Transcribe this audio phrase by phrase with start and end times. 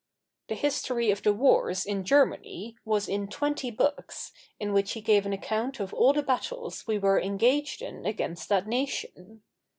[0.47, 5.27] 'The History of the Wars in Germany' was in twenty books, in which he gave
[5.27, 9.43] an account of all the battles we were engaged in against that nation.